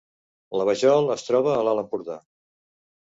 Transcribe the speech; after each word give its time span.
La 0.61 0.65
Vajol 0.69 1.11
es 1.17 1.27
troba 1.29 1.53
a 1.57 1.61
l’Alt 1.67 1.83
Empordà 1.85 2.21